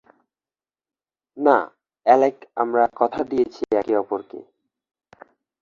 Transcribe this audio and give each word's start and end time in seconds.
না, 1.37 1.57
অ্যালেক 2.05 2.35
আমরা 2.55 2.83
কথা 2.95 3.21
দিয়েছি 3.23 3.61
একে-অপরকে। 3.79 4.39